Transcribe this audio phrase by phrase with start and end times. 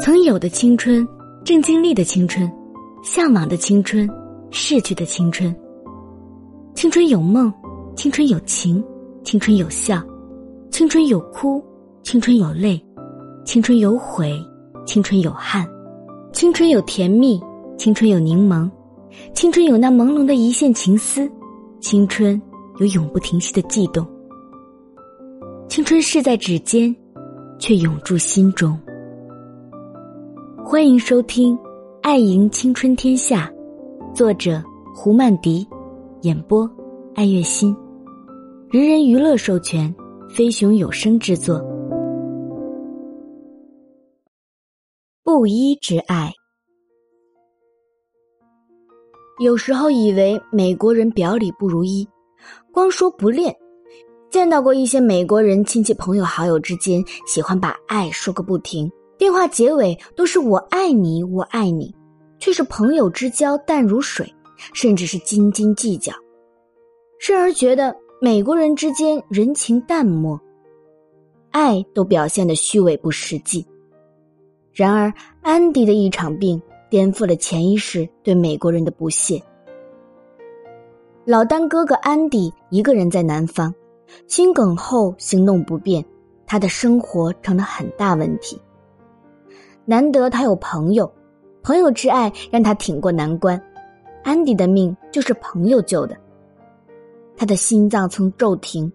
[0.00, 1.06] 曾有的青春，
[1.44, 2.50] 正经历的青春，
[3.04, 4.08] 向往的青春，
[4.50, 5.54] 逝去的青春。
[6.74, 7.52] 青春有梦，
[7.94, 8.82] 青春有情，
[9.22, 10.02] 青春有笑，
[10.70, 11.62] 青春有哭，
[12.02, 12.84] 青春有泪，
[13.44, 14.34] 青春有悔，
[14.84, 15.68] 青春有憾，
[16.32, 17.40] 青春有甜蜜，
[17.76, 18.68] 青春有柠檬，
[19.34, 21.30] 青春有那朦胧的一线情丝，
[21.80, 22.40] 青春
[22.78, 24.04] 有永不停息的悸动。
[25.68, 26.94] 青春逝在指尖，
[27.58, 28.76] 却永驻心中。
[30.64, 31.58] 欢迎收听
[32.02, 33.52] 《爱赢青春天下》，
[34.14, 34.62] 作者
[34.94, 35.66] 胡曼迪，
[36.22, 36.70] 演播
[37.14, 37.76] 爱月心，
[38.70, 39.92] 人人娱乐授权，
[40.30, 41.60] 飞熊有声制作。
[45.24, 46.32] 不一之爱，
[49.40, 52.08] 有时候以为美国人表里不如一，
[52.72, 53.54] 光说不练。
[54.30, 58.90] 见到过一些美国人亲戚朋友好友之间喜欢把爱说个不停。
[59.22, 61.94] 电话结尾都是我爱你，我爱你，
[62.40, 64.28] 却是朋友之交淡如水，
[64.72, 66.12] 甚至是斤斤计较，
[67.20, 70.36] 甚而觉得美国人之间人情淡漠，
[71.52, 73.64] 爱都表现的虚伪不实际。
[74.72, 79.40] 然而，安迪的一场病颠覆了潜意识对美国人的不屑。
[81.24, 83.72] 老丹哥哥安迪一个人在南方，
[84.26, 86.04] 心梗后行动不便，
[86.44, 88.60] 他的生活成了很大问题。
[89.84, 91.12] 难得他有朋友，
[91.62, 93.60] 朋友之爱让他挺过难关。
[94.22, 96.16] 安迪的命就是朋友救的。
[97.36, 98.90] 他的心脏曾骤停，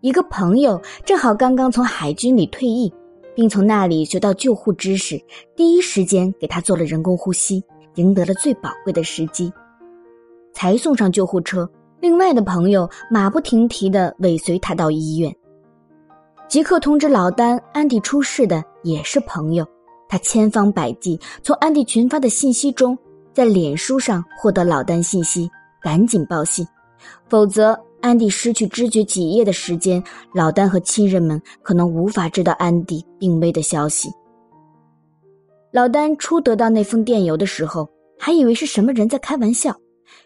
[0.00, 2.92] 一个朋友正好刚刚从海军里退役，
[3.34, 5.20] 并从那里学到救护知识，
[5.56, 7.64] 第一时间给他做了人工呼吸，
[7.96, 9.52] 赢得了最宝贵的时机，
[10.52, 11.68] 才送上救护车。
[11.98, 15.34] 另外的朋友马不停蹄的尾随他到医院，
[16.48, 19.66] 即刻通知老丹，安迪出事的也是朋友。
[20.10, 22.98] 他千方百计从安迪群发的信息中，
[23.32, 25.48] 在脸书上获得老丹信息，
[25.80, 26.66] 赶紧报信，
[27.28, 30.02] 否则安迪失去知觉几夜的时间，
[30.34, 34.10] 老丹和亲人们可能无法知道安迪病危的消息。
[35.70, 37.88] 老丹初得到那封电邮的时候，
[38.18, 39.72] 还以为是什么人在开玩笑，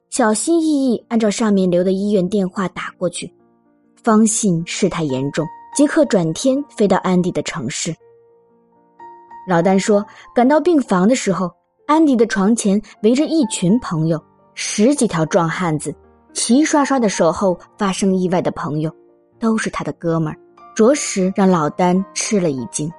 [0.08, 3.30] 小心翼翼按照上面留的医院电话打过去，
[4.02, 5.46] 方信事态严重，
[5.76, 7.94] 即刻转天飞到安迪的城市。
[9.46, 11.50] 老丹说：“赶到病房的时候，
[11.86, 14.18] 安迪的床前围着一群朋友，
[14.54, 15.94] 十几条壮汉子，
[16.32, 18.90] 齐刷刷的守候发生意外的朋友，
[19.38, 20.38] 都是他的哥们儿，
[20.74, 22.90] 着实让老丹吃了一惊。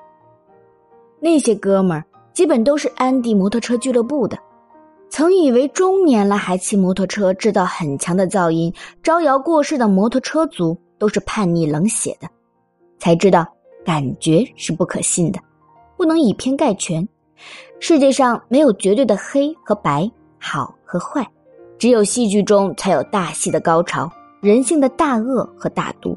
[1.20, 4.38] 那些哥们儿基本都是安迪摩托车俱乐部的，
[5.10, 12.30] 曾以为中年了还骑摩托车制造很强的噪音，招摇过市的摩托车族都是叛逆冷血的，
[13.00, 13.48] 才知道
[13.84, 15.40] 感觉是不可信的。”
[15.98, 17.08] 不能以偏概全，
[17.80, 21.28] 世界上没有绝对的黑和白，好和坏，
[21.78, 24.12] 只有戏剧中才有大戏的高潮，
[24.42, 26.16] 人性的大恶和大毒。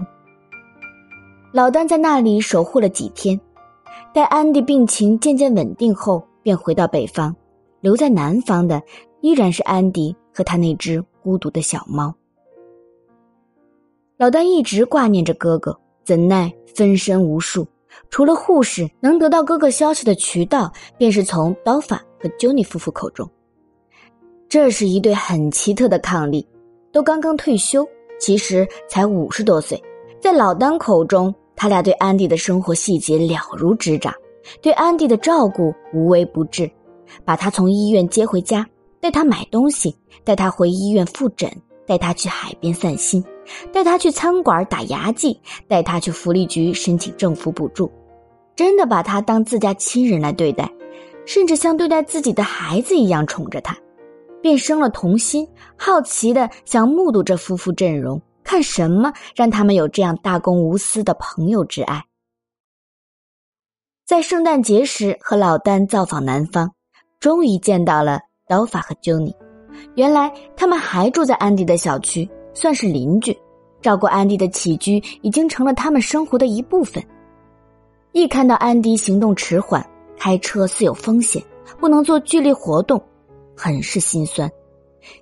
[1.53, 3.41] 老丹在那里守护了几天，
[4.13, 7.35] 待安迪病情渐渐稳定后，便回到北方，
[7.81, 8.83] 留在南方的
[9.21, 12.15] 依然是安迪和他那只孤独的小猫。
[14.17, 17.67] 老丹一直挂念着哥哥，怎奈分身无数。
[18.11, 23.29] 除了护士能得到哥哥消息的渠道，便是从刀法和朱尼夫妇口中。
[24.49, 26.45] 这是一对很奇特的伉俪，
[26.91, 27.87] 都刚刚退休，
[28.19, 29.83] 其实才五十多岁。
[30.21, 34.15] 在老丹口中，他俩对安迪的生活细节了如指掌，
[34.63, 36.71] 对安迪的照顾无微不至，
[37.25, 38.67] 把他从医院接回家，
[39.01, 39.95] 带他买东西，
[40.25, 41.51] 带他回医院复诊，
[41.89, 43.25] 带他去海边散心。
[43.73, 47.91] 带他去餐馆打牙祭，带他去福利局申请政府补助，
[48.55, 50.71] 真的把他当自家亲人来对待，
[51.25, 53.75] 甚至像对待自己的孩子一样宠着他，
[54.43, 62.05] 便生了童心，好奇的想目睹这夫妇阵容，看什么让他们有这样大公无私的朋友之爱。
[64.07, 66.71] 在圣诞节时和老丹造访南方，
[67.19, 69.35] 终于见到了刀法和 Jonny
[69.95, 72.29] 原来他们还住在安迪的小区。
[72.55, 73.39] 算是邻居，
[73.81, 77.01] 照顾安迪的起居已经成了他们生活的一部分。
[78.11, 81.41] 一看到安迪行动迟缓，开车似有风险，
[81.79, 83.01] 不能做剧烈活动，
[83.57, 84.51] 很是心酸。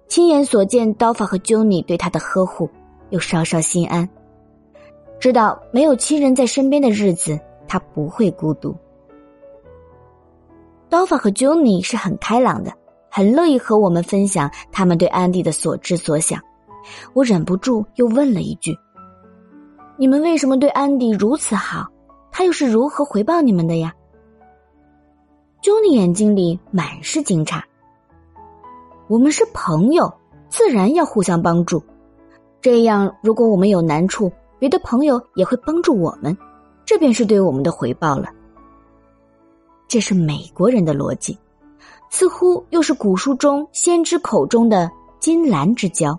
[0.08, 2.70] 亲眼所见刀法和朱尼对他的呵护，
[3.10, 4.08] 又稍稍心安，
[5.20, 7.38] 知道没有亲人在身边的日子，
[7.68, 8.74] 他不会孤独。
[10.88, 12.72] 刀法和朱尼是很开朗的，
[13.10, 16.40] 很乐意和我们分享他们对安迪的所知所想。
[17.12, 18.76] 我忍不住又问了一句
[19.98, 21.86] ：“你们为什么对安迪如此好？
[22.30, 23.94] 他又是如何回报你们的呀
[25.62, 27.60] 兄弟眼睛里满是惊诧。
[29.08, 30.12] 我们是朋友，
[30.48, 31.82] 自然要互相帮助。
[32.60, 36.36] 这样，如果我们有难处，别的朋友也会帮助我们，
[36.84, 38.28] 这便是对我们的回报了。
[39.88, 41.36] 这是美国人的逻辑，
[42.08, 46.18] 似乎又是古书中先知口中的金兰之交，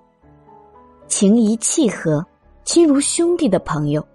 [1.08, 2.26] 情谊契合，
[2.64, 4.06] 亲如兄弟的朋友。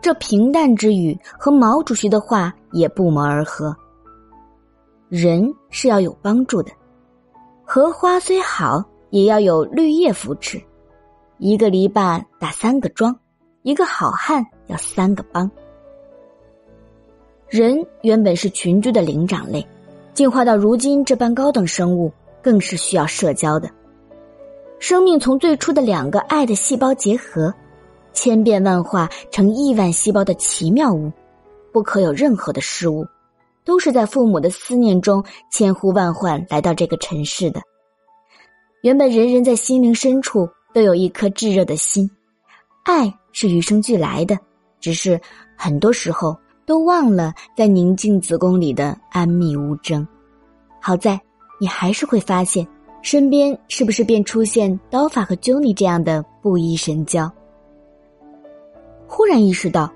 [0.00, 3.76] 这平淡之语和毛主席的话也不谋而合。
[5.08, 6.70] 人是要有帮助的。
[7.64, 10.62] 荷花虽好，也要有绿叶扶持。
[11.38, 13.18] 一个篱笆打三个桩，
[13.62, 15.50] 一个好汉要三个帮。
[17.48, 19.66] 人原本是群居的灵长类，
[20.18, 22.12] 进化到如今这般高等生物，
[22.42, 23.70] 更是需要社交的。
[24.80, 27.54] 生命从最初的两个爱的细胞结合，
[28.12, 31.12] 千变万化成亿万细胞的奇妙物，
[31.70, 33.06] 不可有任何的失误。
[33.64, 35.22] 都是在父母的思念中
[35.52, 37.60] 千呼万唤来到这个尘世的。
[38.82, 42.10] 原本人人在心灵深处都有一颗炙热的心，
[42.82, 44.36] 爱是与生俱来的，
[44.80, 45.20] 只是
[45.56, 46.36] 很多时候
[46.68, 50.06] 都忘了在宁静子宫里的安谧无争。
[50.78, 51.18] 好在
[51.58, 52.68] 你还是会发现，
[53.00, 57.32] 身边是不是便出现刀法和 Jony 这样的布衣神交？
[59.06, 59.90] 忽然意识到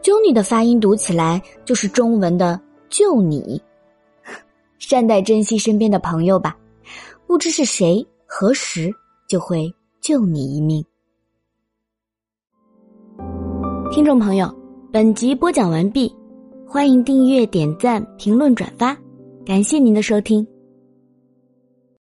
[0.00, 2.60] ，Johnny 的发音读起来就是中文的。
[2.88, 3.58] 救你，
[4.78, 6.54] 善待珍惜身边的朋友吧，
[7.26, 8.92] 不知是谁何时
[9.26, 10.84] 就会救你一命。
[13.90, 14.54] 听众朋友，
[14.92, 16.14] 本集播讲完毕，
[16.68, 18.94] 欢迎订阅、点赞、评论、转发，
[19.42, 20.46] 感谢您的收听。